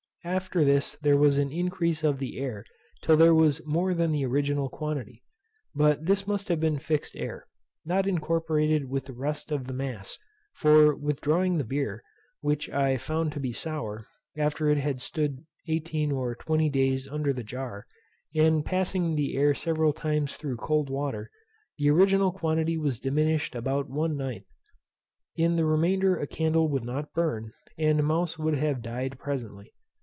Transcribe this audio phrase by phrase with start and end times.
[0.23, 2.63] After this there was an increase of the air
[3.01, 5.23] till there was more than the original quantity;
[5.73, 7.47] but this must have been fixed air,
[7.85, 10.19] not incorporated with the rest of the mass;
[10.53, 12.03] for, withdrawing the beer,
[12.39, 14.05] which I found to be sour,
[14.37, 17.87] after it had stood 18 or 20 days under the jar,
[18.35, 21.31] and passing the air several times through cold water,
[21.79, 24.45] the original quantity was diminished about one ninth.
[25.35, 29.73] In the remainder a candle would not burn, and a mouse would have died presently.